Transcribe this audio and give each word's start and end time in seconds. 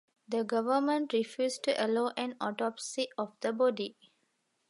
The 0.27 0.43
government 0.43 1.13
refused 1.13 1.61
to 1.65 1.73
allow 1.85 2.11
an 2.17 2.35
autopsy 2.41 3.07
of 3.19 3.35
the 3.41 3.53
body. 3.53 3.95